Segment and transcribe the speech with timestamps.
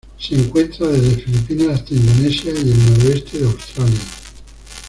[0.17, 3.99] Se encuentra desde Filipinas hasta Indonesia y el noroeste de Australia.